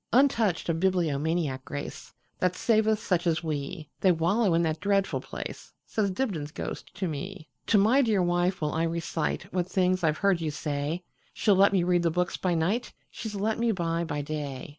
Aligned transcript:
Untouched 0.11 0.67
of 0.67 0.79
bibliomaniac 0.79 1.63
grace, 1.63 2.11
That 2.39 2.55
saveth 2.55 2.97
such 2.99 3.27
as 3.27 3.43
we, 3.43 3.87
They 3.99 4.11
wallow 4.11 4.55
in 4.55 4.63
that 4.63 4.79
dreadful 4.79 5.19
place,"Says 5.21 6.09
Dibdin's 6.09 6.49
ghost 6.51 6.95
to 6.95 7.07
me."To 7.07 7.77
my 7.77 8.01
dear 8.01 8.23
wife 8.23 8.61
will 8.61 8.73
I 8.73 8.87
reciteWhat 8.87 9.67
things 9.67 10.03
I 10.03 10.09
've 10.11 10.17
heard 10.17 10.41
you 10.41 10.49
say; 10.49 11.03
She 11.35 11.51
'll 11.51 11.55
let 11.55 11.71
me 11.71 11.83
read 11.83 12.01
the 12.01 12.09
books 12.09 12.35
by 12.35 12.55
nightShe 12.55 12.93
's 13.27 13.35
let 13.35 13.59
me 13.59 13.71
buy 13.71 14.03
by 14.03 14.23
day. 14.23 14.69